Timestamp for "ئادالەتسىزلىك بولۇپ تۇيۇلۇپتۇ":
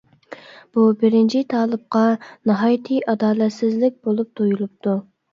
3.13-4.95